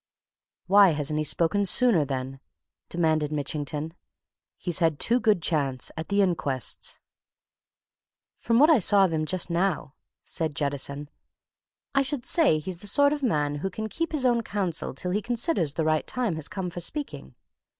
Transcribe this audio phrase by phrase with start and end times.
[0.65, 2.39] "Why hasn't he spoken sooner, then?"
[2.89, 3.93] demanded Mitchington.
[4.57, 6.97] "He's had two good chances at the inquests."
[8.35, 9.93] "From what I saw of him, just now,"
[10.23, 11.07] said Jettison,
[11.93, 15.11] "I should say he's the sort of man who can keep his own counsel till
[15.11, 17.35] he considers the right time has come for speaking.